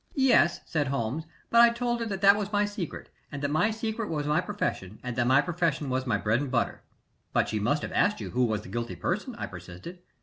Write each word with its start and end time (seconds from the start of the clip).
"Yes," 0.15 0.61
said 0.65 0.87
Holmes. 0.87 1.25
"But 1.51 1.61
I 1.61 1.69
told 1.69 1.99
her 1.99 2.07
that 2.07 2.21
that 2.21 2.35
was 2.35 2.51
my 2.51 2.65
secret, 2.65 3.11
that 3.31 3.51
my 3.51 3.69
secret 3.69 4.09
was 4.09 4.25
my 4.25 4.41
profession, 4.41 4.97
and 5.03 5.15
that 5.15 5.27
my 5.27 5.41
profession 5.41 5.91
was 5.91 6.07
my 6.07 6.17
bread 6.17 6.41
and 6.41 6.49
butter." 6.49 6.81
"But 7.33 7.49
she 7.49 7.59
must 7.59 7.83
have 7.83 7.91
asked 7.91 8.19
you 8.19 8.31
who 8.31 8.45
was 8.45 8.63
the 8.63 8.69
guilty 8.69 8.95
person?" 8.95 9.35
I 9.37 9.45
persisted. 9.45 9.99